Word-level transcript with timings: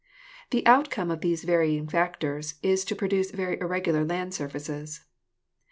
The 0.49 0.65
outcome 0.65 1.11
of 1.11 1.17
all 1.17 1.19
these 1.19 1.43
varying 1.43 1.87
factors 1.87 2.55
is 2.63 2.83
to 2.85 2.95
produce 2.95 3.29
very 3.29 3.59
irregular 3.61 4.03
land 4.03 4.33
surfaces. 4.33 5.05